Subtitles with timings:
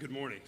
[0.00, 0.40] Good morning.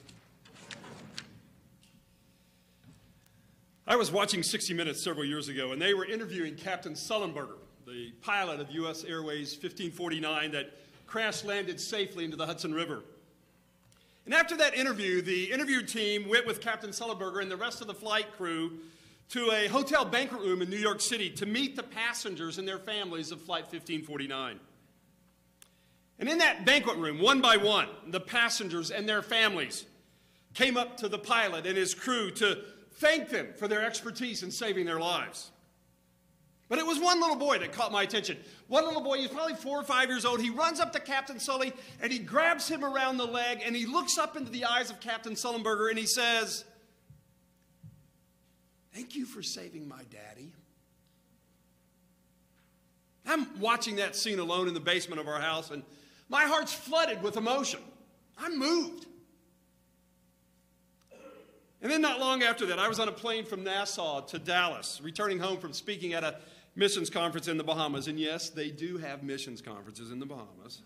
[3.86, 8.12] I was watching 60 Minutes several years ago, and they were interviewing Captain Sullenberger, the
[8.22, 9.04] pilot of U.S.
[9.04, 10.70] Airways 1549 that
[11.06, 13.02] crash landed safely into the Hudson River.
[14.24, 17.86] And after that interview, the interview team went with Captain Sullenberger and the rest of
[17.86, 18.78] the flight crew
[19.32, 22.78] to a hotel banquet room in New York City to meet the passengers and their
[22.78, 24.58] families of Flight 1549.
[26.18, 29.86] And in that banquet room, one by one, the passengers and their families
[30.54, 32.58] came up to the pilot and his crew to
[32.92, 35.50] thank them for their expertise in saving their lives.
[36.68, 38.38] But it was one little boy that caught my attention.
[38.68, 40.40] One little boy, he's probably four or five years old.
[40.40, 43.84] He runs up to Captain Sully and he grabs him around the leg and he
[43.84, 46.64] looks up into the eyes of Captain Sullenberger and he says,
[48.94, 50.52] Thank you for saving my daddy.
[53.26, 55.82] I'm watching that scene alone in the basement of our house, and
[56.32, 57.80] my heart's flooded with emotion.
[58.38, 59.06] I'm moved.
[61.82, 65.00] And then, not long after that, I was on a plane from Nassau to Dallas,
[65.02, 66.36] returning home from speaking at a
[66.74, 68.08] missions conference in the Bahamas.
[68.08, 70.80] And yes, they do have missions conferences in the Bahamas.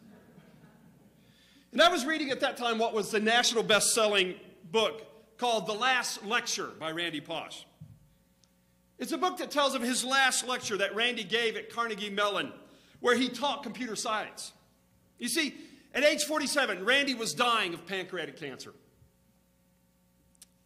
[1.70, 4.34] And I was reading at that time what was the national best selling
[4.72, 5.06] book
[5.39, 7.62] called The Last Lecture by Randy Pausch.
[8.98, 12.52] It's a book that tells of his last lecture that Randy gave at Carnegie Mellon,
[12.98, 14.52] where he taught computer science.
[15.19, 15.55] You see,
[15.95, 18.75] at age 47, Randy was dying of pancreatic cancer.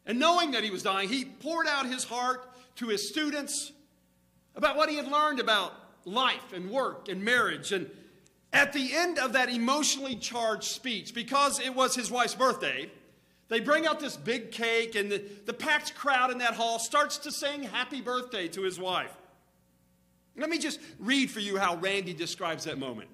[0.06, 3.72] And knowing that he was dying, he poured out his heart to his students
[4.56, 5.72] about what he had learned about
[6.04, 7.72] life and work and marriage.
[7.72, 7.88] And
[8.52, 12.90] at the end of that emotionally charged speech, because it was his wife's birthday,
[13.48, 17.18] they bring out this big cake, and the, the packed crowd in that hall starts
[17.18, 19.12] to sing happy birthday to his wife.
[20.36, 23.10] Let me just read for you how Randy describes that moment.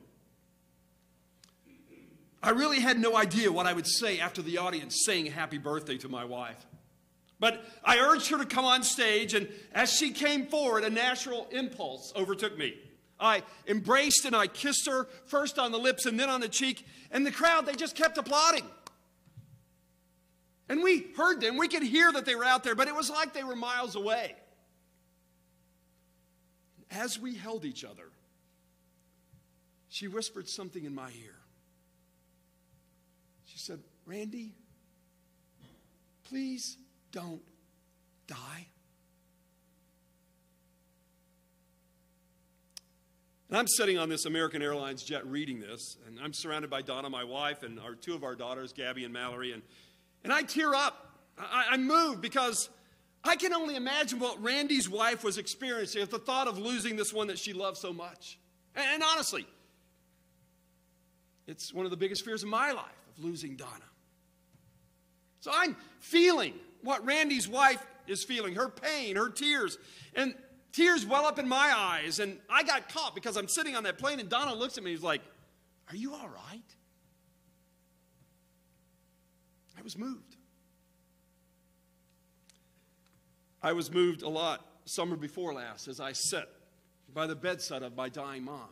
[2.46, 5.98] I really had no idea what I would say after the audience saying happy birthday
[5.98, 6.64] to my wife.
[7.40, 11.48] But I urged her to come on stage, and as she came forward, a natural
[11.50, 12.74] impulse overtook me.
[13.18, 16.86] I embraced and I kissed her, first on the lips and then on the cheek,
[17.10, 18.64] and the crowd, they just kept applauding.
[20.68, 21.56] And we heard them.
[21.56, 23.96] We could hear that they were out there, but it was like they were miles
[23.96, 24.36] away.
[26.92, 28.06] As we held each other,
[29.88, 31.35] she whispered something in my ear.
[33.56, 34.52] She said, Randy,
[36.24, 36.76] please
[37.10, 37.40] don't
[38.26, 38.66] die.
[43.48, 47.08] And I'm sitting on this American Airlines jet reading this, and I'm surrounded by Donna,
[47.08, 49.62] my wife, and our two of our daughters, Gabby and Mallory, and
[50.22, 51.18] and I tear up.
[51.38, 52.68] I, I move because
[53.24, 57.10] I can only imagine what Randy's wife was experiencing at the thought of losing this
[57.10, 58.38] one that she loved so much.
[58.74, 59.46] And, and honestly,
[61.46, 63.70] it's one of the biggest fears of my life of losing Donna.
[65.40, 69.78] So I'm feeling what Randy's wife is feeling her pain, her tears.
[70.14, 70.34] And
[70.72, 72.18] tears well up in my eyes.
[72.20, 74.90] And I got caught because I'm sitting on that plane, and Donna looks at me.
[74.90, 75.22] He's like,
[75.90, 76.74] Are you all right?
[79.78, 80.36] I was moved.
[83.62, 86.48] I was moved a lot summer before last as I sat
[87.12, 88.70] by the bedside of my dying mom.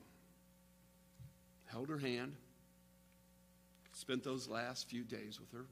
[1.66, 2.36] Held her hand,
[3.94, 5.66] spent those last few days with her.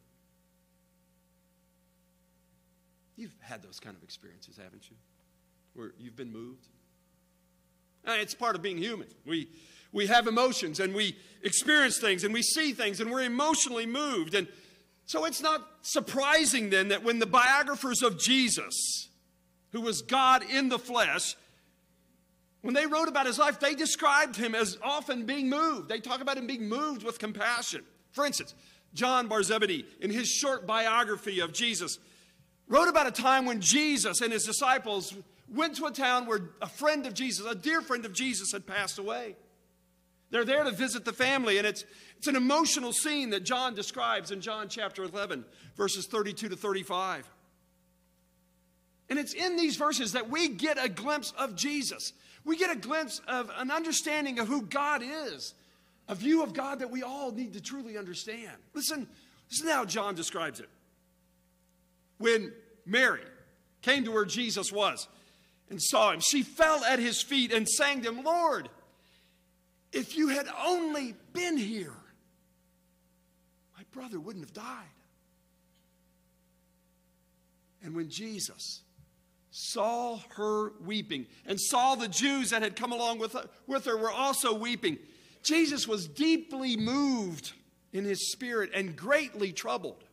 [3.17, 4.97] You've had those kind of experiences, haven't you?
[5.75, 6.67] Where you've been moved.
[8.07, 9.09] Uh, it's part of being human.
[9.27, 9.49] We,
[9.93, 14.35] we have emotions and we experience things and we see things and we're emotionally moved.
[14.35, 14.49] And
[15.05, 19.09] so it's not surprising then that when the biographers of Jesus,
[19.71, 21.37] who was God in the flesh,
[22.63, 25.89] when they wrote about his life, they described him as often being moved.
[25.89, 27.85] They talk about him being moved with compassion.
[28.13, 28.55] For instance,
[28.95, 31.99] John bar Zebedee, in his short biography of Jesus,
[32.69, 35.15] wrote about a time when Jesus and his disciples
[35.49, 38.67] went to a town where a friend of Jesus, a dear friend of Jesus, had
[38.67, 39.37] passed away.
[40.31, 41.85] They're there to visit the family, and it's,
[42.17, 45.45] it's an emotional scene that John describes in John chapter 11,
[45.77, 47.29] verses 32 to 35.
[49.11, 52.15] And it's in these verses that we get a glimpse of Jesus.
[52.47, 55.53] We get a glimpse of an understanding of who God is,
[56.13, 58.53] a view of God that we all need to truly understand.
[58.75, 59.09] Listen,
[59.51, 60.69] listen how John describes it.
[62.19, 62.53] When
[62.85, 63.23] Mary
[63.81, 65.09] came to where Jesus was
[65.71, 68.69] and saw him, she fell at his feet and sang to him, Lord,
[69.91, 71.95] if you had only been here,
[73.75, 74.85] my brother wouldn't have died.
[77.83, 78.83] And when Jesus
[79.51, 83.97] saw her weeping and saw the Jews that had come along with her, with her
[83.97, 84.99] were also weeping,
[85.43, 87.53] Jesus was deeply moved
[87.93, 90.05] in his spirit and greatly troubled.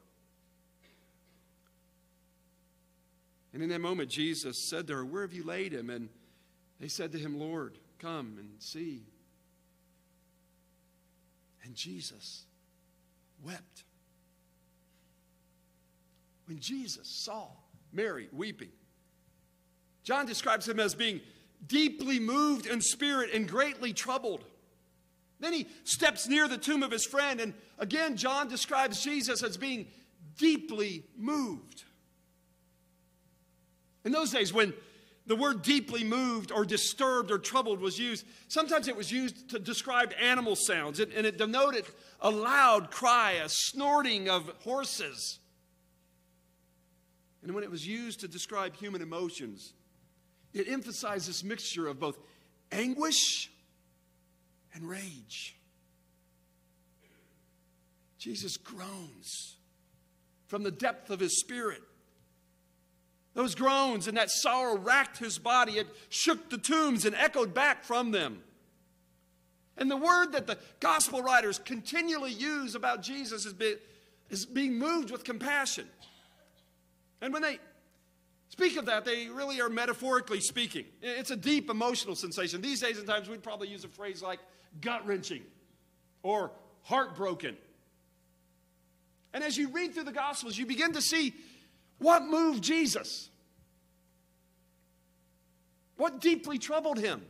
[3.53, 5.89] And in that moment, Jesus said to her, Where have you laid him?
[5.89, 6.09] And
[6.79, 9.03] they said to him, Lord, come and see.
[11.63, 12.45] And Jesus
[13.43, 13.83] wept.
[16.45, 17.47] When Jesus saw
[17.91, 18.71] Mary weeping,
[20.03, 21.21] John describes him as being
[21.67, 24.43] deeply moved in spirit and greatly troubled.
[25.39, 29.57] Then he steps near the tomb of his friend, and again, John describes Jesus as
[29.57, 29.87] being
[30.37, 31.83] deeply moved.
[34.03, 34.73] In those days, when
[35.25, 39.59] the word deeply moved or disturbed or troubled was used, sometimes it was used to
[39.59, 41.85] describe animal sounds, and it denoted
[42.19, 45.39] a loud cry, a snorting of horses.
[47.43, 49.73] And when it was used to describe human emotions,
[50.53, 52.17] it emphasized this mixture of both
[52.71, 53.51] anguish
[54.73, 55.55] and rage.
[58.17, 59.55] Jesus groans
[60.47, 61.81] from the depth of his spirit.
[63.33, 65.73] Those groans and that sorrow racked his body.
[65.73, 68.41] It shook the tombs and echoed back from them.
[69.77, 73.75] And the word that the gospel writers continually use about Jesus is, be,
[74.29, 75.87] is being moved with compassion.
[77.21, 77.59] And when they
[78.49, 80.83] speak of that, they really are metaphorically speaking.
[81.01, 82.61] It's a deep emotional sensation.
[82.61, 84.39] These days and times, we'd probably use a phrase like
[84.81, 85.43] gut wrenching
[86.23, 86.51] or
[86.83, 87.57] heartbroken.
[89.33, 91.33] And as you read through the Gospels, you begin to see
[91.99, 93.29] what moved Jesus,
[95.97, 97.21] what deeply troubled him.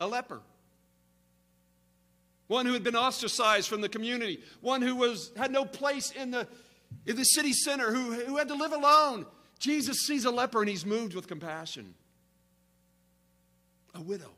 [0.00, 0.40] A leper.
[2.48, 6.30] One who had been ostracized from the community, one who was, had no place in
[6.30, 6.48] the,
[7.06, 9.24] in the city center, who, who had to live alone.
[9.58, 11.94] Jesus sees a leper and he's moved with compassion.
[13.94, 14.32] A widow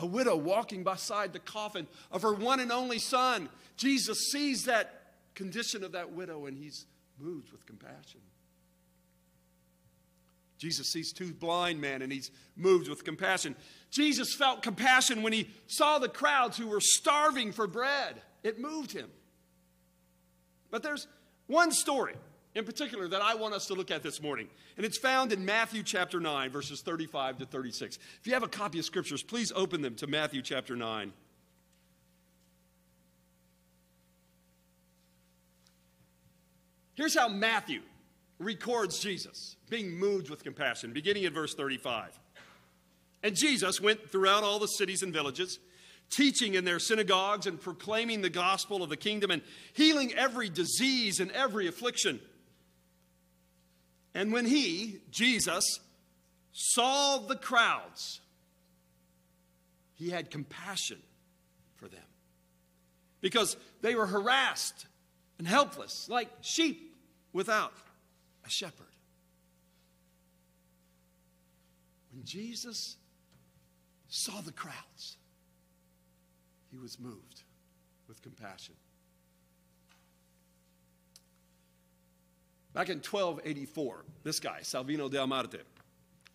[0.00, 3.48] a widow walking beside the coffin of her one and only son.
[3.76, 6.86] Jesus sees that condition of that widow and he's
[7.18, 8.20] moved with compassion.
[10.58, 13.56] Jesus sees two blind men and he's moved with compassion.
[13.90, 18.20] Jesus felt compassion when he saw the crowds who were starving for bread.
[18.42, 19.08] It moved him.
[20.70, 21.06] But there's
[21.46, 22.14] one story
[22.54, 24.48] in particular that I want us to look at this morning.
[24.76, 27.98] And it's found in Matthew chapter 9, verses 35 to 36.
[28.20, 31.12] If you have a copy of scriptures, please open them to Matthew chapter 9.
[36.94, 37.80] Here's how Matthew
[38.38, 42.18] records Jesus being moved with compassion, beginning at verse 35.
[43.22, 45.58] And Jesus went throughout all the cities and villages,
[46.10, 49.42] teaching in their synagogues and proclaiming the gospel of the kingdom and
[49.72, 52.20] healing every disease and every affliction.
[54.14, 55.80] And when he, Jesus,
[56.52, 58.20] saw the crowds,
[59.94, 60.98] he had compassion
[61.76, 62.00] for them
[63.20, 64.86] because they were harassed
[65.38, 66.96] and helpless, like sheep
[67.32, 67.72] without
[68.44, 68.86] a shepherd.
[72.12, 72.96] When Jesus
[74.08, 75.16] saw the crowds,
[76.70, 77.42] he was moved
[78.08, 78.74] with compassion.
[82.72, 85.62] Back in 1284, this guy, Salvino D'Armate,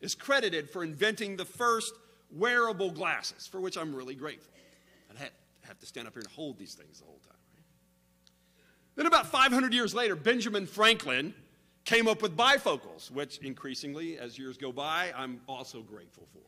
[0.02, 1.94] is credited for inventing the first
[2.30, 4.52] wearable glasses, for which I'm really grateful.
[5.10, 7.32] I'd have to stand up here and hold these things the whole time.
[8.96, 11.34] Then, about 500 years later, Benjamin Franklin
[11.86, 16.40] came up with bifocals, which increasingly, as years go by, I'm also grateful for.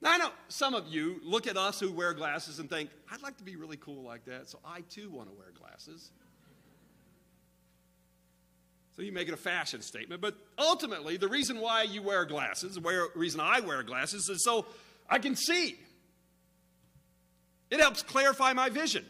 [0.00, 3.22] Now, I know some of you look at us who wear glasses and think, I'd
[3.22, 6.10] like to be really cool like that, so I too want to wear glasses.
[8.94, 10.20] So you make it a fashion statement.
[10.20, 14.66] But ultimately, the reason why you wear glasses, the reason I wear glasses, is so
[15.08, 15.78] I can see.
[17.70, 19.04] It helps clarify my vision.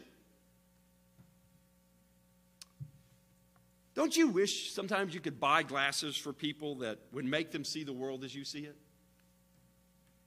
[3.93, 7.83] Don't you wish sometimes you could buy glasses for people that would make them see
[7.83, 8.75] the world as you see it?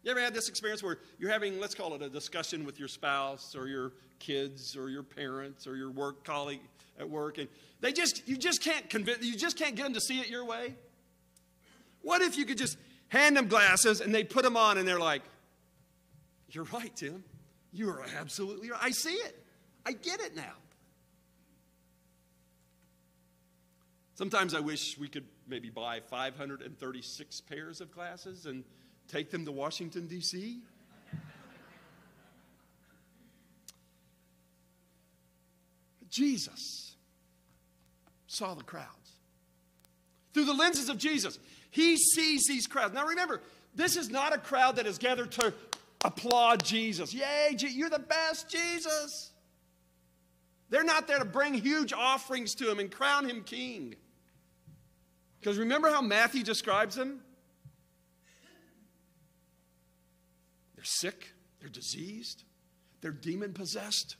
[0.06, 2.86] You ever had this experience where you're having, let's call it a discussion with your
[2.86, 6.60] spouse or your kids or your parents or your work colleague
[6.96, 7.48] at work, and
[7.80, 10.44] they just, you just can't convince, you just can't get them to see it your
[10.44, 10.76] way?
[12.02, 15.00] What if you could just hand them glasses and they put them on and they're
[15.00, 15.22] like,
[16.50, 17.24] You're right, Tim.
[17.72, 18.80] You are absolutely right.
[18.80, 19.44] I see it.
[19.84, 20.54] I get it now.
[24.14, 28.62] Sometimes I wish we could maybe buy 536 pairs of glasses and
[29.08, 30.60] take them to Washington, D.C.
[36.10, 36.96] Jesus
[38.26, 38.88] saw the crowds.
[40.32, 41.38] Through the lenses of Jesus,
[41.70, 42.94] he sees these crowds.
[42.94, 43.42] Now remember,
[43.74, 45.52] this is not a crowd that is gathered to
[46.04, 47.12] applaud Jesus.
[47.12, 49.32] Yay, you're the best, Jesus.
[50.70, 53.94] They're not there to bring huge offerings to him and crown him king.
[55.38, 57.20] Because remember how Matthew describes them?
[60.86, 62.44] Sick, they're diseased,
[63.00, 64.16] they're demon possessed.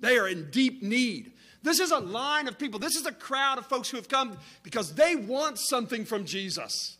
[0.00, 1.32] They are in deep need.
[1.62, 2.80] This is a line of people.
[2.80, 6.96] This is a crowd of folks who have come because they want something from Jesus.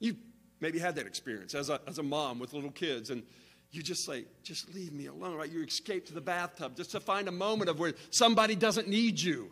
[0.00, 0.16] You
[0.60, 3.22] maybe had that experience as a, as a mom with little kids, and
[3.70, 5.50] you just say, just leave me alone, right?
[5.50, 9.20] You escape to the bathtub just to find a moment of where somebody doesn't need
[9.20, 9.50] you.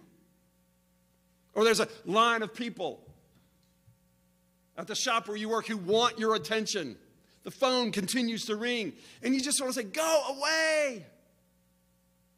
[1.54, 3.00] Or there's a line of people
[4.76, 6.96] at the shop where you work who want your attention.
[7.44, 11.06] The phone continues to ring, and you just want to say, Go away.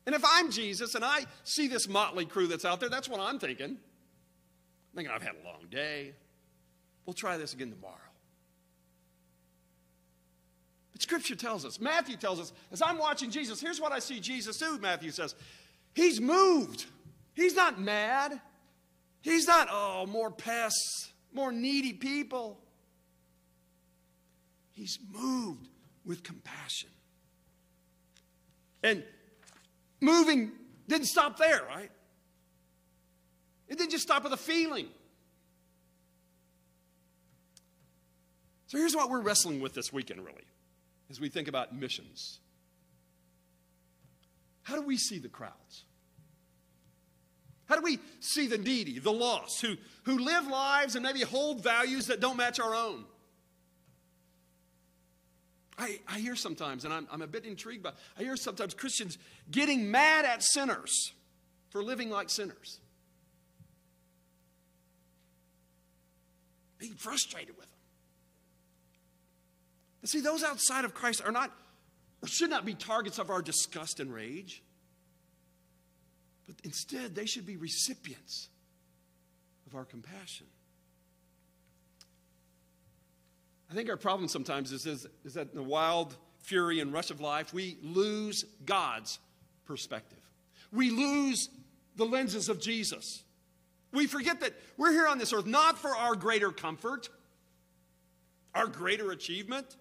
[0.06, 3.20] And if I'm Jesus and I see this motley crew that's out there, that's what
[3.20, 3.70] I'm thinking.
[3.70, 3.76] I'm
[4.94, 6.12] thinking, I've had a long day.
[7.06, 7.94] We'll try this again tomorrow.
[10.92, 14.20] But Scripture tells us, Matthew tells us, as I'm watching Jesus, here's what I see
[14.20, 15.34] Jesus do, Matthew says.
[15.94, 16.86] He's moved.
[17.34, 18.40] He's not mad.
[19.22, 22.60] He's not, oh, more pests, more needy people.
[24.72, 25.68] He's moved
[26.04, 26.90] with compassion.
[28.82, 29.02] And
[30.00, 30.52] moving
[30.88, 31.90] didn't stop there, right?
[33.68, 34.88] It didn't just stop with a feeling.
[38.66, 40.44] So here's what we're wrestling with this weekend, really,
[41.08, 42.40] as we think about missions.
[44.62, 45.84] How do we see the crowds?
[47.66, 51.62] How do we see the needy, the lost, who, who live lives and maybe hold
[51.62, 53.04] values that don't match our own?
[55.78, 59.18] I, I hear sometimes, and I'm, I'm a bit intrigued by I hear sometimes Christians
[59.50, 61.12] getting mad at sinners
[61.70, 62.80] for living like sinners.
[66.78, 67.78] Being frustrated with them.
[70.00, 71.50] But see, those outside of Christ are not,
[72.22, 74.62] or should not be targets of our disgust and rage.
[76.46, 78.48] But instead, they should be recipients
[79.66, 80.46] of our compassion.
[83.70, 87.10] I think our problem sometimes is, is, is that in the wild fury and rush
[87.10, 89.18] of life, we lose God's
[89.64, 90.18] perspective.
[90.72, 91.48] We lose
[91.96, 93.22] the lenses of Jesus.
[93.92, 97.08] We forget that we're here on this earth not for our greater comfort,
[98.54, 99.76] our greater achievement,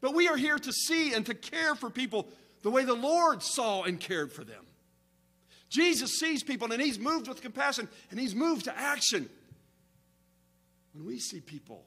[0.00, 2.28] but we are here to see and to care for people
[2.62, 4.64] the way the Lord saw and cared for them.
[5.68, 9.28] Jesus sees people and he's moved with compassion and he's moved to action.
[10.92, 11.84] When we see people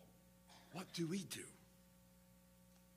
[0.73, 1.43] what do we do?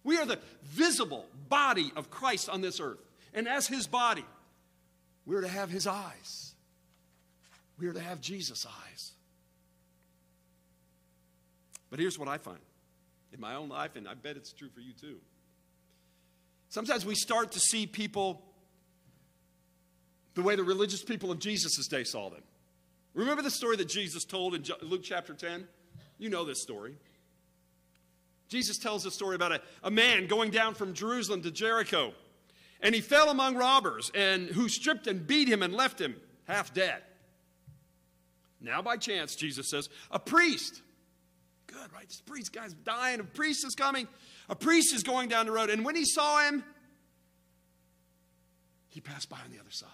[0.03, 3.01] We are the visible body of Christ on this earth.
[3.33, 4.25] And as his body,
[5.27, 6.55] we're to have his eyes.
[7.79, 9.13] We are to have Jesus' eyes.
[11.91, 12.59] But here's what I find
[13.33, 15.17] in my own life, and I bet it's true for you too.
[16.69, 18.43] Sometimes we start to see people
[20.35, 22.43] the way the religious people of Jesus' day saw them.
[23.15, 25.67] Remember the story that Jesus told in Luke chapter 10?
[26.19, 26.97] You know this story.
[28.49, 32.13] Jesus tells a story about a, a man going down from Jerusalem to Jericho.
[32.81, 36.75] And he fell among robbers and who stripped and beat him and left him half
[36.75, 37.03] dead.
[38.61, 40.83] Now, by chance, Jesus says, a priest.
[41.67, 42.07] Good, right?
[42.07, 43.21] This priest guy's dying.
[43.21, 44.09] A priest is coming.
[44.49, 45.71] A priest is going down the road.
[45.71, 46.65] And when he saw him,
[48.89, 49.91] he passed by on the other side.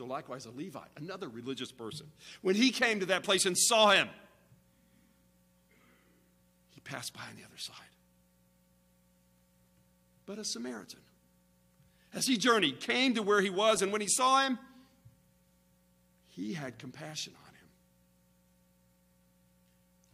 [0.00, 2.06] So, likewise, a Levite, another religious person,
[2.40, 4.08] when he came to that place and saw him,
[6.70, 7.76] he passed by on the other side.
[10.24, 11.00] But a Samaritan,
[12.14, 14.58] as he journeyed, came to where he was, and when he saw him,
[16.28, 17.68] he had compassion on him.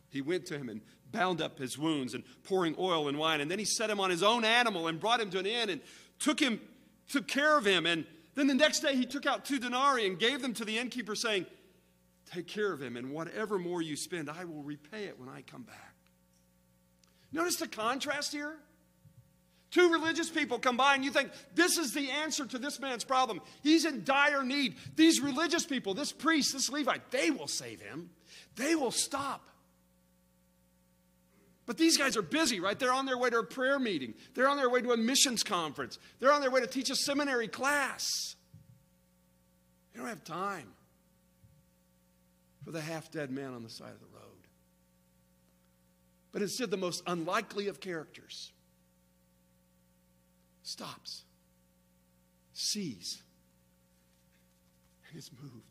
[0.09, 0.81] He went to him and
[1.12, 4.11] bound up his wounds and pouring oil and wine, and then he set him on
[4.11, 5.81] his own animal and brought him to an inn and
[6.19, 6.61] took him,
[7.09, 8.05] took care of him and
[8.37, 11.14] then the next day he took out two denarii and gave them to the innkeeper,
[11.14, 11.47] saying,
[12.33, 15.43] Take care of him, and whatever more you spend, I will repay it when I
[15.43, 15.95] come back.
[17.33, 18.57] Notice the contrast here?
[19.71, 23.05] Two religious people come by, and you think, this is the answer to this man's
[23.05, 23.40] problem.
[23.62, 24.76] He's in dire need.
[24.97, 28.11] These religious people, this priest, this Levite, they will save him.
[28.57, 29.49] They will stop.
[31.67, 32.79] But these guys are busy, right?
[32.79, 34.15] They're on their way to a prayer meeting.
[34.35, 35.99] They're on their way to a missions conference.
[36.21, 38.37] They're on their way to teach a seminary class.
[39.93, 40.69] They don't have time
[42.65, 44.23] for the half dead man on the side of the road.
[46.33, 48.53] But instead, the most unlikely of characters
[50.63, 51.25] stops,
[52.53, 53.23] sees,
[55.09, 55.66] and is moved.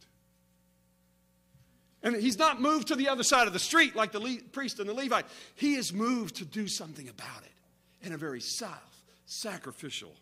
[2.05, 4.87] And he's not moved to the other side of the street like the priest and
[4.87, 5.25] the Levite.
[5.55, 10.13] He is moved to do something about it in a very self sacrificial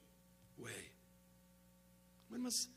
[0.57, 0.71] way.
[2.29, 2.69] When was,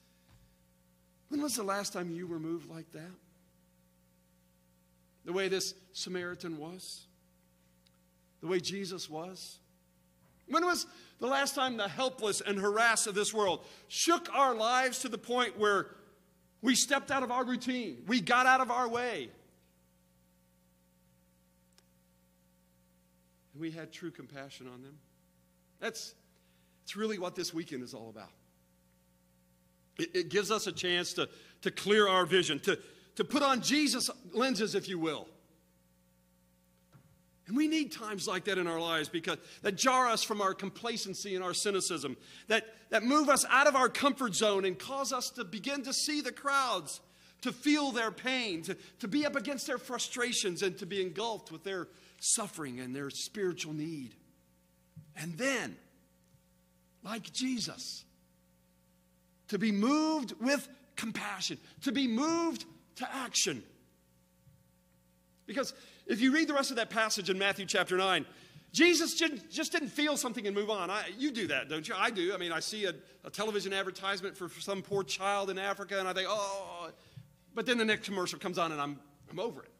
[1.28, 3.12] when was the last time you were moved like that?
[5.24, 7.06] The way this Samaritan was?
[8.40, 9.58] The way Jesus was?
[10.48, 10.84] When was
[11.20, 15.18] the last time the helpless and harassed of this world shook our lives to the
[15.18, 15.95] point where
[16.66, 18.02] we stepped out of our routine?
[18.08, 19.30] We got out of our way.
[23.52, 24.98] And we had true compassion on them.
[25.78, 26.12] That's,
[26.82, 28.32] that's really what this weekend is all about.
[29.96, 31.28] It, it gives us a chance to,
[31.62, 32.76] to clear our vision, to,
[33.14, 35.28] to put on Jesus lenses, if you will.
[37.46, 40.52] And we need times like that in our lives because that jar us from our
[40.52, 42.16] complacency and our cynicism,
[42.48, 45.92] that, that move us out of our comfort zone and cause us to begin to
[45.92, 47.00] see the crowds,
[47.42, 51.52] to feel their pain, to, to be up against their frustrations, and to be engulfed
[51.52, 51.86] with their
[52.18, 54.14] suffering and their spiritual need.
[55.14, 55.76] And then,
[57.04, 58.04] like Jesus,
[59.48, 62.64] to be moved with compassion, to be moved
[62.96, 63.62] to action.
[65.46, 65.72] Because
[66.06, 68.24] if you read the rest of that passage in Matthew chapter 9,
[68.72, 70.90] Jesus just didn't feel something and move on.
[70.90, 71.94] I, you do that, don't you?
[71.96, 72.34] I do.
[72.34, 72.92] I mean, I see a,
[73.24, 76.90] a television advertisement for, for, some poor child in Africa, and I think, oh,
[77.54, 79.70] but then the next commercial comes on, and I'm, I'm over it.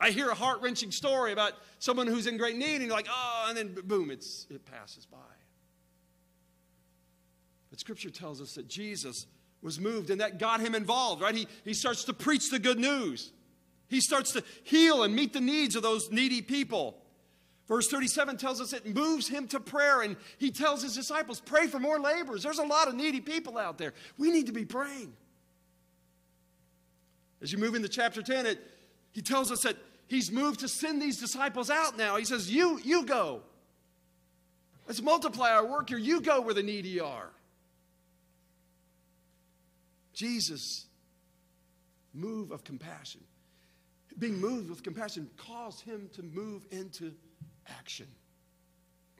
[0.00, 3.08] I hear a heart wrenching story about someone who's in great need, and you're like,
[3.08, 5.18] oh, and then boom, it's, it passes by.
[7.70, 9.26] But Scripture tells us that Jesus
[9.62, 11.34] was moved, and that got him involved, right?
[11.34, 13.32] He, he starts to preach the good news.
[13.88, 16.96] He starts to heal and meet the needs of those needy people.
[17.66, 21.66] Verse 37 tells us it moves him to prayer, and he tells his disciples, Pray
[21.66, 22.42] for more laborers.
[22.42, 23.92] There's a lot of needy people out there.
[24.16, 25.12] We need to be praying.
[27.42, 28.58] As you move into chapter 10, it,
[29.12, 29.76] he tells us that
[30.06, 32.16] he's moved to send these disciples out now.
[32.16, 33.42] He says, You, you go.
[34.86, 35.98] Let's multiply our work here.
[35.98, 37.30] You go where the needy are.
[40.14, 40.86] Jesus'
[42.14, 43.20] move of compassion
[44.18, 47.12] being moved with compassion caused him to move into
[47.68, 48.06] action.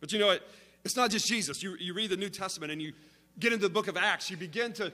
[0.00, 0.42] But you know what?
[0.84, 1.62] It's not just Jesus.
[1.62, 2.92] You, you read the New Testament and you
[3.38, 4.92] get into the book of Acts, you begin to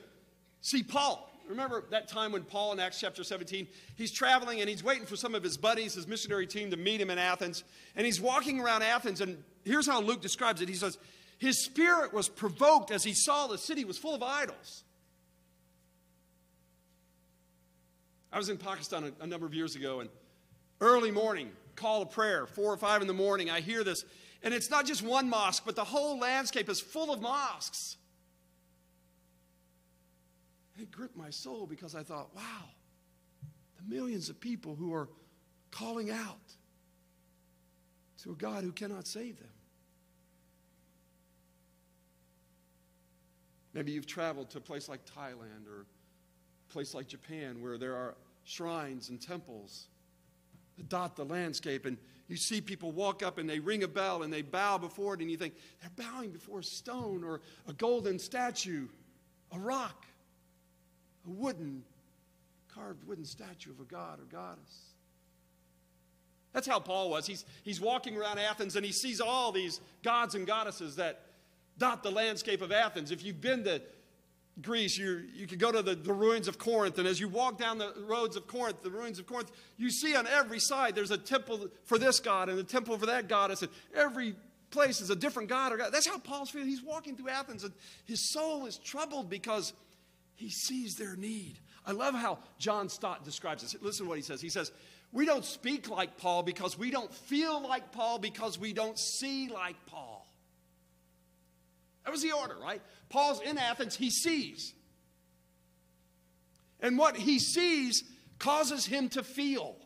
[0.60, 1.30] see Paul.
[1.48, 5.16] Remember that time when Paul in Acts chapter 17, he's traveling and he's waiting for
[5.16, 7.64] some of his buddies, his missionary team, to meet him in Athens.
[7.96, 10.68] And he's walking around Athens, and here's how Luke describes it.
[10.70, 10.96] He says,
[11.38, 14.84] His spirit was provoked as he saw the city was full of idols.
[18.34, 20.10] I was in Pakistan a, a number of years ago, and
[20.80, 24.04] early morning, call of prayer, four or five in the morning, I hear this.
[24.42, 27.96] And it's not just one mosque, but the whole landscape is full of mosques.
[30.76, 32.64] It gripped my soul because I thought, wow,
[33.76, 35.08] the millions of people who are
[35.70, 36.52] calling out
[38.24, 39.48] to a God who cannot save them.
[43.72, 47.94] Maybe you've traveled to a place like Thailand or a place like Japan where there
[47.94, 49.86] are shrines and temples
[50.76, 51.86] that dot the landscape.
[51.86, 55.14] And you see people walk up and they ring a bell and they bow before
[55.14, 58.88] it, and you think they're bowing before a stone or a golden statue,
[59.52, 60.06] a rock,
[61.26, 61.82] a wooden,
[62.74, 64.94] carved wooden statue of a god or goddess.
[66.52, 67.26] That's how Paul was.
[67.26, 71.20] He's, he's walking around Athens and he sees all these gods and goddesses that
[71.78, 73.10] dot the landscape of Athens.
[73.10, 73.82] If you've been to
[74.62, 77.58] Greece, you, you could go to the, the ruins of Corinth, and as you walk
[77.58, 81.10] down the roads of Corinth, the ruins of Corinth, you see on every side there's
[81.10, 84.36] a temple for this god and a temple for that goddess, and every
[84.70, 85.92] place is a different god or god.
[85.92, 86.68] That's how Paul's feeling.
[86.68, 87.72] He's walking through Athens, and
[88.04, 89.72] his soul is troubled because
[90.36, 91.58] he sees their need.
[91.86, 93.80] I love how John Stott describes this.
[93.82, 94.40] Listen to what he says.
[94.40, 94.72] He says,
[95.12, 99.48] We don't speak like Paul because we don't feel like Paul because we don't see
[99.48, 100.23] like Paul.
[102.04, 102.82] That was the order, right?
[103.08, 104.74] Paul's in Athens, he sees.
[106.80, 108.04] And what he sees
[108.38, 109.76] causes him to feel.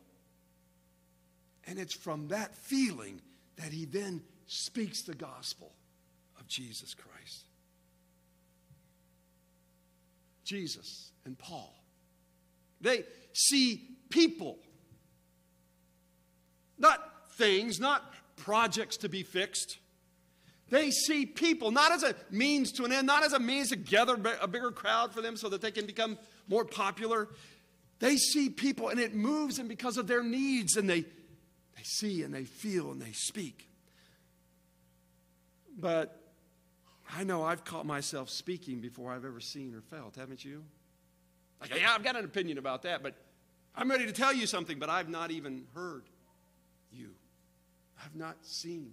[1.64, 3.20] And it's from that feeling
[3.56, 5.72] that he then speaks the gospel
[6.40, 7.44] of Jesus Christ.
[10.44, 11.74] Jesus and Paul.
[12.80, 13.04] They
[13.34, 14.58] see people,
[16.78, 19.78] not things, not projects to be fixed.
[20.70, 23.76] They see people not as a means to an end, not as a means to
[23.76, 27.28] gather a bigger crowd for them so that they can become more popular.
[28.00, 32.22] They see people and it moves them because of their needs and they, they see
[32.22, 33.68] and they feel and they speak.
[35.78, 36.20] But
[37.10, 40.64] I know I've caught myself speaking before I've ever seen or felt, haven't you?
[41.60, 43.14] Like, yeah, I've got an opinion about that, but
[43.74, 46.04] I'm ready to tell you something, but I've not even heard
[46.92, 47.10] you.
[48.04, 48.92] I've not seen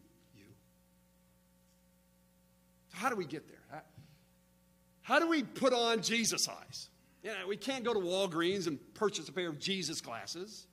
[2.95, 3.83] How do we get there?
[5.01, 6.89] How, do we put on Jesus eyes?
[7.23, 10.65] You know, we can't go to Walgreens and purchase a pair of Jesus glasses.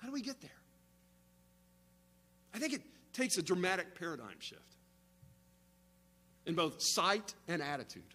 [0.00, 0.50] How do we get there?
[2.54, 4.76] I think it takes a dramatic paradigm shift
[6.46, 8.14] in both sight and attitude.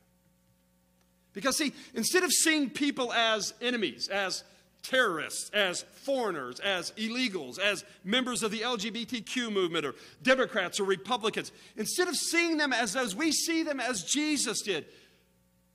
[1.33, 4.43] Because, see, instead of seeing people as enemies, as
[4.83, 11.51] terrorists, as foreigners, as illegals, as members of the LGBTQ movement, or Democrats or Republicans,
[11.75, 14.85] instead of seeing them as those, we see them as Jesus did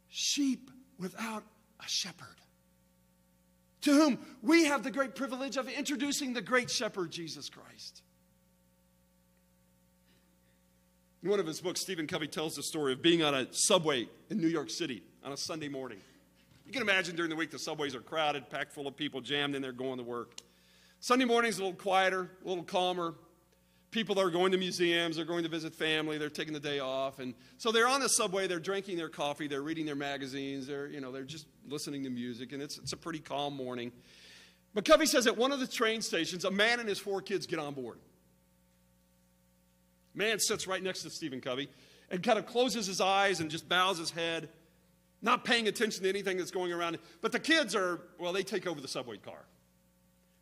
[0.08, 1.44] sheep without
[1.80, 2.36] a shepherd.
[3.82, 8.02] To whom we have the great privilege of introducing the great shepherd, Jesus Christ.
[11.22, 14.08] In one of his books, Stephen Covey tells the story of being on a subway
[14.30, 15.98] in New York City on a Sunday morning.
[16.66, 19.54] You can imagine during the week the subways are crowded, packed full of people, jammed
[19.54, 20.34] in there going to work.
[20.98, 23.14] Sunday morning's a little quieter, a little calmer.
[23.92, 27.20] People are going to museums, they're going to visit family, they're taking the day off.
[27.20, 30.88] And so they're on the subway, they're drinking their coffee, they're reading their magazines, they're,
[30.88, 33.92] you know, they're just listening to music, and it's, it's a pretty calm morning.
[34.74, 37.46] But Covey says at one of the train stations, a man and his four kids
[37.46, 37.98] get on board.
[40.14, 41.70] Man sits right next to Stephen Covey
[42.10, 44.48] and kind of closes his eyes and just bows his head,
[45.22, 46.98] not paying attention to anything that's going around.
[47.20, 49.44] But the kids are, well, they take over the subway car.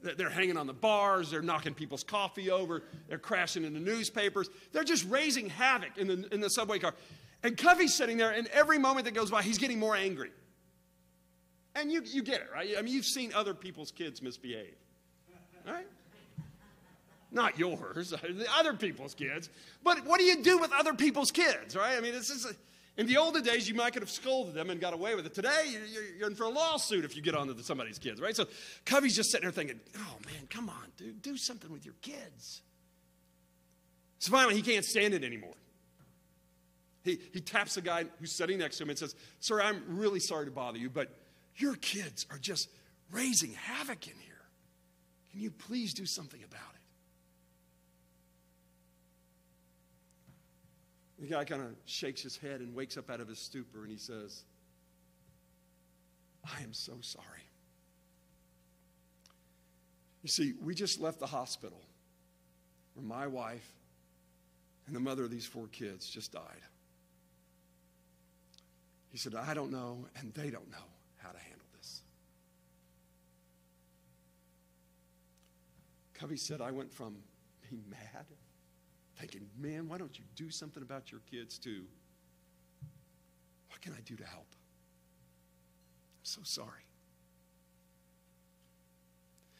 [0.02, 4.50] They're hanging on the bars, they're knocking people's coffee over, they're crashing into newspapers.
[4.72, 6.94] They're just raising havoc in the, in the subway car.
[7.42, 10.30] And Covey's sitting there, and every moment that goes by, he's getting more angry.
[11.74, 12.70] And you, you get it, right?
[12.78, 14.76] I mean, you've seen other people's kids misbehave,
[15.66, 15.86] right?
[17.32, 19.48] Not yours, the other people's kids.
[19.82, 21.96] But what do you do with other people's kids, right?
[21.96, 22.44] I mean, this is.
[22.44, 22.54] A,
[22.96, 25.34] in the older days, you might could have scolded them and got away with it.
[25.34, 25.74] Today,
[26.16, 28.36] you're, in for a lawsuit if you get onto somebody's kids, right?
[28.36, 28.46] So
[28.84, 32.62] Covey's just sitting there thinking, oh man, come on, dude, do something with your kids.
[34.20, 35.54] So finally, he can't stand it anymore.
[37.02, 40.20] He, he taps the guy who's sitting next to him and says, Sir, I'm really
[40.20, 41.10] sorry to bother you, but
[41.56, 42.70] your kids are just
[43.10, 44.34] raising havoc in here.
[45.32, 46.83] Can you please do something about it?
[51.18, 53.90] The guy kind of shakes his head and wakes up out of his stupor and
[53.90, 54.44] he says,
[56.44, 57.48] I am so sorry.
[60.22, 61.80] You see, we just left the hospital
[62.94, 63.72] where my wife
[64.86, 66.62] and the mother of these four kids just died.
[69.10, 72.02] He said, I don't know, and they don't know how to handle this.
[76.14, 77.16] Covey said, I went from
[77.70, 78.26] being mad
[79.16, 81.84] thinking, man, why don't you do something about your kids too?
[83.70, 84.46] What can I do to help?
[84.52, 86.84] I'm so sorry.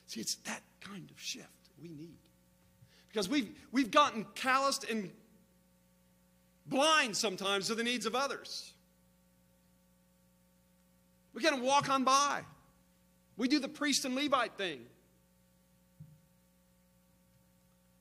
[0.07, 1.49] See, it's that kind of shift
[1.81, 2.19] we need.
[3.09, 5.11] Because we've, we've gotten calloused and
[6.67, 8.73] blind sometimes to the needs of others.
[11.33, 12.43] We kind of walk on by.
[13.37, 14.81] We do the priest and Levite thing.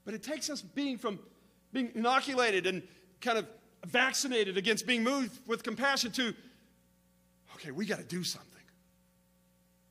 [0.05, 1.19] But it takes us being from
[1.73, 2.83] being inoculated and
[3.19, 3.47] kind of
[3.85, 6.33] vaccinated against being moved with compassion to,
[7.55, 8.49] okay, we got to do something.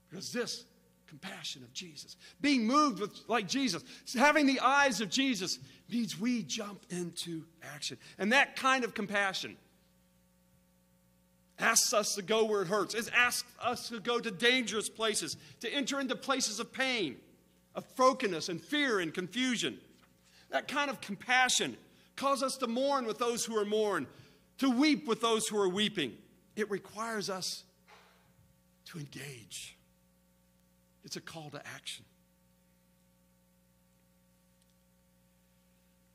[0.08, 0.64] Because this
[1.06, 3.82] compassion of Jesus, being moved with like Jesus,
[4.16, 5.58] having the eyes of Jesus
[5.90, 7.98] means we jump into action.
[8.18, 9.56] And that kind of compassion
[11.58, 12.94] asks us to go where it hurts.
[12.94, 17.16] It asks us to go to dangerous places, to enter into places of pain,
[17.74, 19.78] of brokenness and fear and confusion.
[20.52, 21.76] That kind of compassion
[22.14, 24.06] calls us to mourn with those who are mourn,
[24.58, 26.12] to weep with those who are weeping.
[26.56, 27.64] It requires us
[28.86, 29.76] to engage.
[31.04, 32.04] It's a call to action.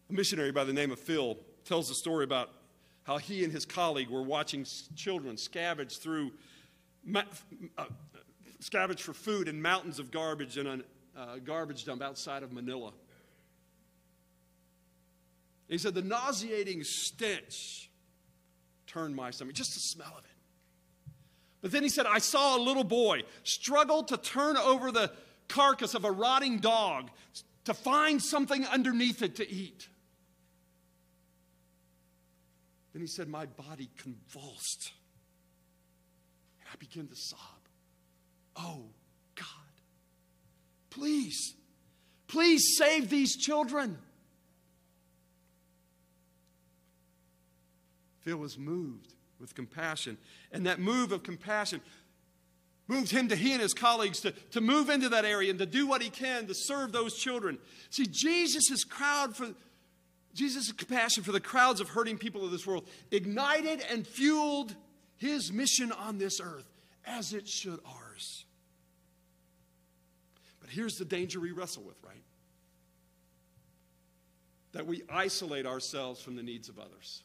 [0.10, 2.52] A missionary by the name of Phil tells a story about
[3.04, 6.32] how he and his colleague were watching children scavenge through
[7.16, 7.24] uh,
[8.62, 10.80] scavenge for food in mountains of garbage in a
[11.20, 12.94] uh, garbage dump outside of Manila.
[15.68, 17.90] He said, the nauseating stench
[18.86, 21.12] turned my stomach, just the smell of it.
[21.62, 25.12] But then he said, I saw a little boy struggle to turn over the
[25.48, 27.10] carcass of a rotting dog
[27.66, 29.90] to find something underneath it to eat.
[32.94, 34.92] Then he said, My body convulsed.
[36.60, 37.40] And I began to sob.
[38.56, 38.86] Oh,
[39.36, 39.46] God,
[40.90, 41.54] please,
[42.28, 43.98] please save these children.
[48.28, 50.18] Phil was moved with compassion.
[50.52, 51.80] And that move of compassion
[52.90, 55.66] moved him to he and his colleagues to, to move into that area and to
[55.66, 57.58] do what he can to serve those children.
[57.90, 59.54] See, Jesus' crowd for
[60.34, 64.76] Jesus' compassion for the crowds of hurting people of this world ignited and fueled
[65.16, 66.70] his mission on this earth,
[67.06, 68.44] as it should ours.
[70.60, 72.24] But here's the danger we wrestle with, right?
[74.74, 77.24] That we isolate ourselves from the needs of others.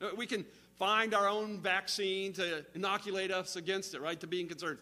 [0.00, 0.44] Uh, we can
[0.78, 4.18] find our own vaccine to inoculate us against it, right?
[4.20, 4.78] To being concerned.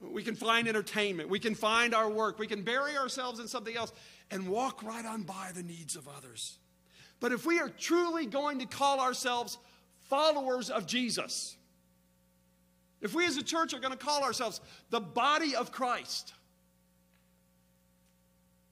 [0.00, 1.28] We can find entertainment.
[1.28, 2.38] We can find our work.
[2.38, 3.92] We can bury ourselves in something else
[4.30, 6.58] and walk right on by the needs of others.
[7.20, 9.58] But if we are truly going to call ourselves
[10.08, 11.56] followers of Jesus,
[13.00, 16.34] if we as a church are going to call ourselves the body of Christ,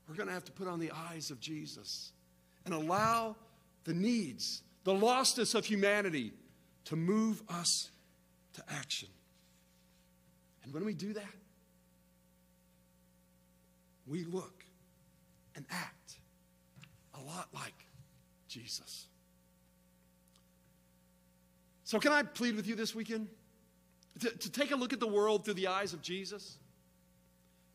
[0.09, 2.13] we're going to have to put on the eyes of Jesus
[2.65, 3.37] and allow
[3.85, 6.33] the needs, the lostness of humanity
[6.85, 7.91] to move us
[8.55, 9.09] to action.
[10.63, 11.25] And when we do that,
[14.07, 14.65] we look
[15.57, 16.17] and act
[17.15, 17.75] a lot like
[18.49, 19.07] Jesus.
[21.85, 23.29] So, can I plead with you this weekend
[24.21, 26.59] to, to, take a look at the world through the eyes of Jesus?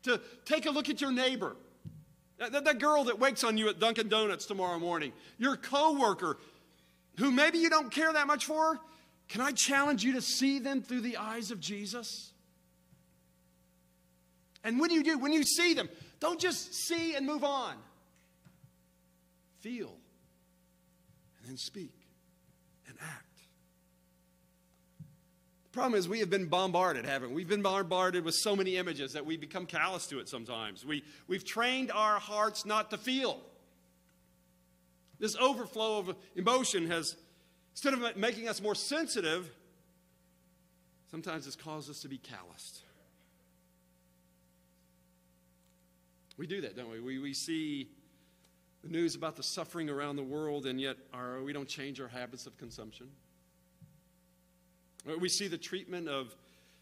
[0.04, 1.56] To take a look at your neighbor,
[2.38, 6.38] that, that girl that wakes on you at Dunkin' Donuts tomorrow morning, your coworker
[7.20, 8.80] who maybe you don't care that much for.
[9.28, 12.32] Can I challenge you to see them through the eyes of Jesus?
[14.64, 17.74] And when you do, when you see them, don't just see and move on.
[19.60, 19.94] Feel
[21.38, 21.92] and then speak
[22.88, 23.26] and act.
[25.64, 27.36] The problem is, we have been bombarded, haven't we?
[27.36, 30.86] We've been bombarded with so many images that we become callous to it sometimes.
[30.86, 33.40] We, we've trained our hearts not to feel.
[35.20, 37.14] This overflow of emotion has,
[37.72, 39.50] instead of making us more sensitive,
[41.10, 42.80] sometimes it's caused us to be calloused.
[46.38, 47.00] We do that, don't we?
[47.00, 47.90] We, we see
[48.82, 52.08] the news about the suffering around the world, and yet our, we don't change our
[52.08, 53.08] habits of consumption.
[55.20, 56.34] We see the treatment of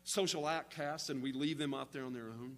[0.04, 2.56] social outcasts, and we leave them out there on their own.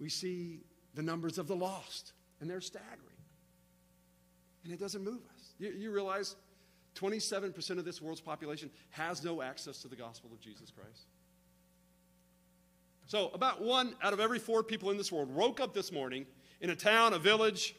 [0.00, 0.62] We see
[0.94, 3.00] the numbers of the lost, and they're staggering.
[4.64, 5.54] And it doesn't move us.
[5.58, 6.36] You, you realize
[6.96, 11.06] 27% of this world's population has no access to the gospel of Jesus Christ?
[13.06, 16.24] So, about one out of every four people in this world woke up this morning
[16.60, 17.76] in a town, a village,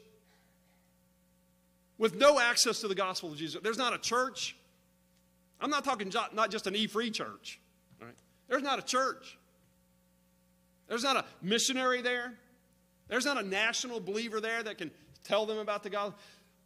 [1.97, 3.59] with no access to the gospel of Jesus.
[3.63, 4.55] There's not a church.
[5.59, 7.59] I'm not talking not just an E free church.
[7.99, 8.13] Right?
[8.47, 9.37] There's not a church.
[10.87, 12.33] There's not a missionary there.
[13.07, 14.91] There's not a national believer there that can
[15.23, 16.17] tell them about the gospel.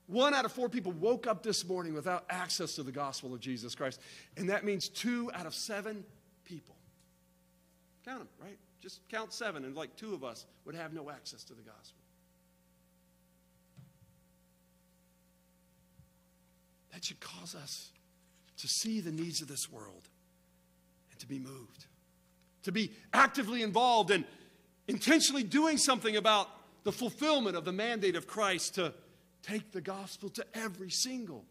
[0.08, 3.40] One out of four people woke up this morning without access to the gospel of
[3.40, 4.00] Jesus Christ.
[4.38, 6.04] And that means two out of seven
[6.46, 6.76] people
[8.06, 8.58] Count them, right?
[8.82, 12.02] Just count seven, and like two of us would have no access to the gospel.
[16.92, 17.92] That should cause us
[18.58, 20.10] to see the needs of this world
[21.12, 21.86] and to be moved,
[22.64, 24.26] to be actively involved and
[24.90, 26.50] intentionally doing something about
[26.84, 28.92] the fulfillment of the mandate of Christ to
[29.44, 31.46] take the gospel to every single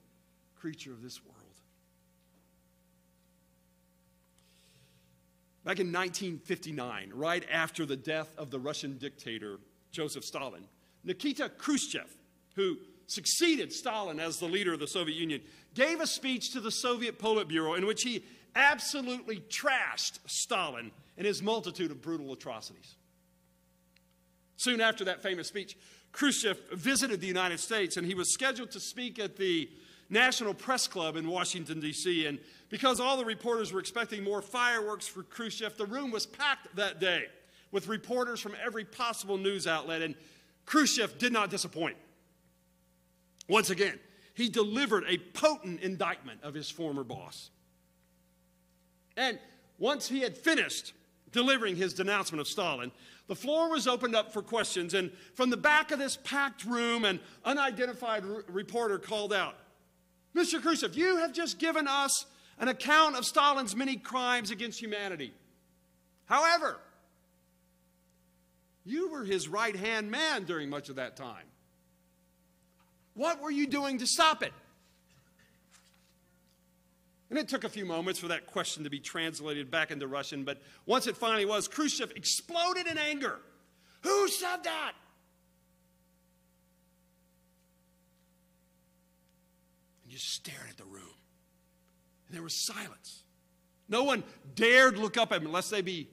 [0.56, 1.36] creature of this world.
[5.64, 9.58] Back in 1959, right after the death of the Russian dictator
[9.92, 10.64] Joseph Stalin,
[11.04, 12.08] Nikita Khrushchev,
[12.56, 15.42] who succeeded Stalin as the leader of the Soviet Union,
[15.74, 18.24] gave a speech to the Soviet Politburo in which he
[18.56, 22.96] absolutely trashed Stalin and his multitude of brutal atrocities.
[24.58, 25.78] Soon after that famous speech,
[26.10, 29.70] Khrushchev visited the United States and he was scheduled to speak at the
[30.10, 32.26] National Press Club in Washington, D.C.
[32.26, 36.74] And because all the reporters were expecting more fireworks for Khrushchev, the room was packed
[36.74, 37.26] that day
[37.70, 40.02] with reporters from every possible news outlet.
[40.02, 40.16] And
[40.66, 41.96] Khrushchev did not disappoint.
[43.48, 44.00] Once again,
[44.34, 47.50] he delivered a potent indictment of his former boss.
[49.16, 49.38] And
[49.78, 50.94] once he had finished
[51.30, 52.90] delivering his denouncement of Stalin,
[53.28, 54.94] the floor was opened up for questions.
[54.94, 59.54] And from the back of this packed room, an unidentified reporter called out,
[60.34, 60.60] Mr.
[60.60, 62.26] Khrushchev, you have just given us
[62.58, 65.32] an account of Stalin's many crimes against humanity.
[66.24, 66.78] However,
[68.84, 71.44] you were his right hand man during much of that time.
[73.14, 74.52] What were you doing to stop it?
[77.30, 80.44] And it took a few moments for that question to be translated back into Russian,
[80.44, 83.38] but once it finally was, Khrushchev exploded in anger.
[84.02, 84.92] Who said that?
[90.04, 91.02] And just stared at the room.
[92.26, 93.24] And there was silence.
[93.90, 96.08] No one dared look up at him unless they be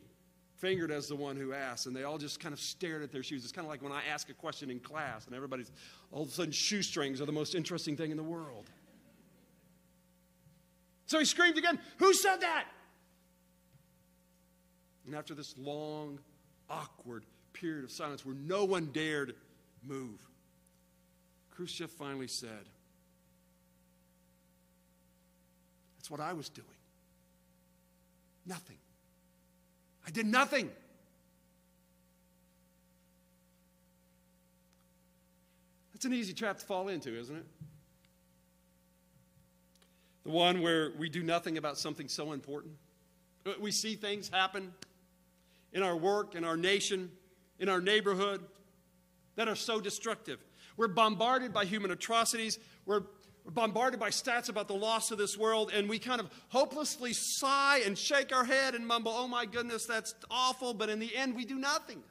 [0.57, 3.23] fingered as the one who asked, and they all just kind of stared at their
[3.23, 3.43] shoes.
[3.43, 5.71] It's kind of like when I ask a question in class, and everybody's
[6.11, 8.69] all of a sudden shoestrings are the most interesting thing in the world.
[11.05, 12.65] So he screamed again, Who said that?
[15.05, 16.19] And after this long,
[16.69, 19.35] awkward period of silence where no one dared
[19.83, 20.19] move,
[21.51, 22.69] Khrushchev finally said,
[25.97, 26.67] That's what I was doing.
[28.45, 28.77] Nothing.
[30.05, 30.69] I did nothing.
[35.93, 37.45] That's an easy trap to fall into, isn't it?
[40.25, 42.73] The one where we do nothing about something so important.
[43.59, 44.73] We see things happen
[45.71, 47.11] in our work, in our nation,
[47.59, 48.41] in our neighborhood
[49.35, 50.39] that are so destructive.
[50.77, 52.57] We're bombarded by human atrocities.
[52.85, 53.03] We're
[53.45, 57.81] bombarded by stats about the loss of this world, and we kind of hopelessly sigh
[57.85, 61.35] and shake our head and mumble, Oh my goodness, that's awful, but in the end,
[61.35, 62.01] we do nothing.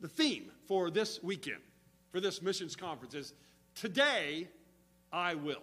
[0.00, 1.62] The theme for this weekend,
[2.10, 3.34] for this missions conference, is
[3.74, 4.48] Today
[5.12, 5.62] I will.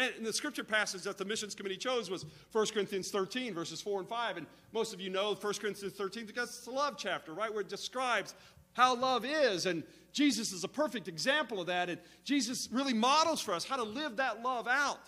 [0.00, 4.00] And the scripture passage that the missions committee chose was 1 Corinthians 13, verses 4
[4.00, 4.38] and 5.
[4.38, 7.52] And most of you know 1 Corinthians 13 because it's a love chapter, right?
[7.52, 8.34] Where it describes
[8.72, 9.66] how love is.
[9.66, 11.90] And Jesus is a perfect example of that.
[11.90, 15.00] And Jesus really models for us how to live that love out.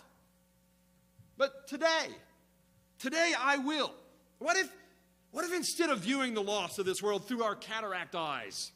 [1.37, 2.07] But today,
[2.99, 3.93] today I will.
[4.37, 4.69] What if,
[5.31, 8.71] what if instead of viewing the loss of this world through our cataract eyes,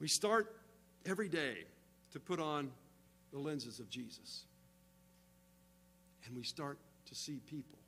[0.00, 0.54] we start
[1.06, 1.64] every day
[2.12, 2.70] to put on
[3.32, 4.44] the lenses of Jesus?
[6.26, 7.78] And we start to see people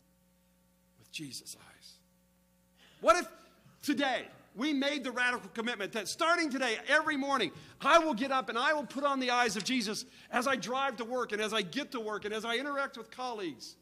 [0.99, 1.93] with Jesus' eyes.
[3.01, 3.29] What if
[3.83, 8.49] today, we made the radical commitment that starting today, every morning, I will get up
[8.49, 11.41] and I will put on the eyes of Jesus as I drive to work and
[11.41, 13.77] as I get to work and as I interact with colleagues.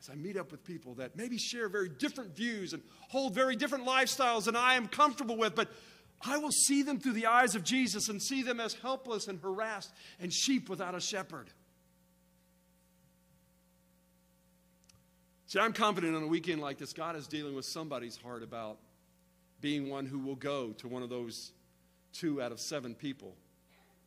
[0.00, 3.56] As I meet up with people that maybe share very different views and hold very
[3.56, 5.68] different lifestyles than I am comfortable with, but
[6.22, 9.40] I will see them through the eyes of Jesus and see them as helpless and
[9.40, 11.50] harassed and sheep without a shepherd.
[15.46, 18.78] See, I'm confident on a weekend like this, God is dealing with somebody's heart about
[19.60, 21.52] being one who will go to one of those
[22.12, 23.34] two out of seven people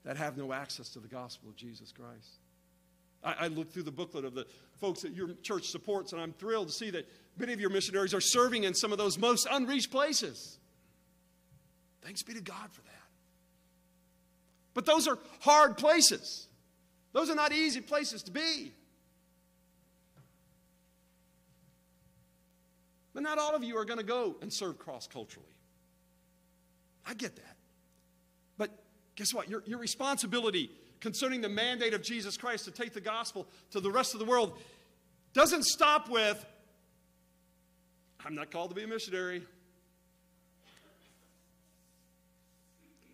[0.03, 2.39] that have no access to the gospel of Jesus Christ.
[3.23, 4.45] I, I looked through the booklet of the
[4.79, 8.13] folks that your church supports, and I'm thrilled to see that many of your missionaries
[8.13, 10.59] are serving in some of those most unreached places.
[12.01, 12.91] Thanks be to God for that.
[14.73, 16.47] But those are hard places.
[17.13, 18.71] Those are not easy places to be.
[23.13, 25.47] But not all of you are going to go and serve cross culturally.
[27.05, 27.57] I get that.
[28.57, 28.71] But
[29.15, 29.49] guess what?
[29.49, 33.91] Your, your responsibility concerning the mandate of Jesus Christ to take the gospel to the
[33.91, 34.57] rest of the world
[35.33, 36.45] doesn't stop with,
[38.25, 39.43] I'm not called to be a missionary.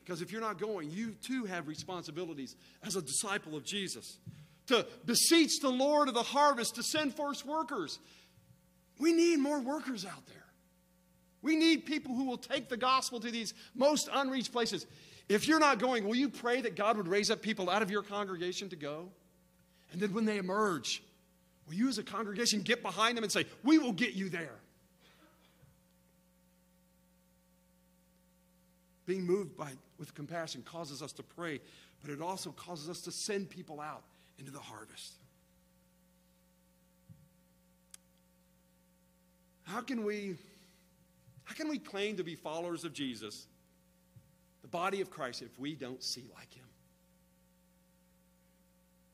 [0.07, 4.19] Because if you're not going, you too have responsibilities as a disciple of Jesus
[4.67, 7.99] to beseech the Lord of the harvest to send forth workers.
[8.99, 10.45] We need more workers out there.
[11.41, 14.85] We need people who will take the gospel to these most unreached places.
[15.27, 17.91] If you're not going, will you pray that God would raise up people out of
[17.91, 19.09] your congregation to go?
[19.91, 21.03] And then when they emerge,
[21.67, 24.55] will you as a congregation get behind them and say, We will get you there?
[29.07, 31.61] Being moved by, with compassion causes us to pray,
[32.01, 34.03] but it also causes us to send people out
[34.37, 35.13] into the harvest.
[39.63, 40.35] How can we
[41.45, 43.47] how can we claim to be followers of Jesus,
[44.61, 46.65] the body of Christ, if we don't see like him?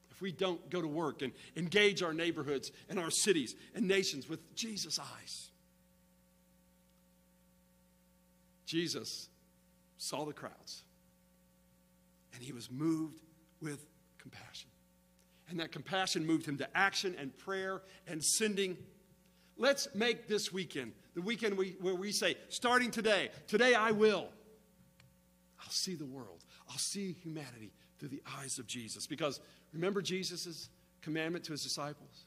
[0.09, 4.27] If we don't go to work and engage our neighborhoods and our cities and nations
[4.27, 5.51] with Jesus' eyes?
[8.65, 9.29] Jesus
[10.03, 10.83] saw the crowds
[12.33, 13.19] and he was moved
[13.61, 13.85] with
[14.17, 14.69] compassion.
[15.49, 18.77] And that compassion moved him to action and prayer and sending
[19.57, 24.29] Let's make this weekend the weekend we, where we say, starting today, today I will.
[25.61, 26.43] I'll see the world.
[26.69, 29.05] I'll see humanity through the eyes of Jesus.
[29.05, 29.39] Because
[29.73, 30.69] remember Jesus'
[31.01, 32.25] commandment to his disciples?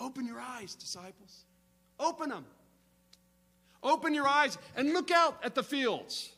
[0.00, 1.44] Open your eyes, disciples.
[2.00, 2.44] Open them.
[3.82, 6.32] Open your eyes and look out at the fields.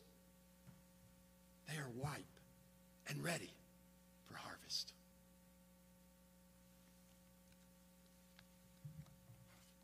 [1.68, 2.24] They are ripe
[3.08, 3.53] and ready